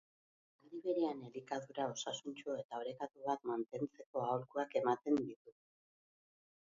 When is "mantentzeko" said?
3.53-4.25